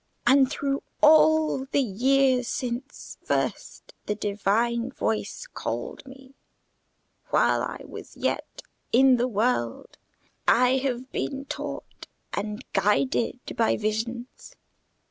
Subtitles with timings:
[0.25, 6.33] And through all the years since first the Divine voice called me,
[7.29, 9.99] while I was yet in the world,
[10.47, 14.55] I have been taught and guided by visions.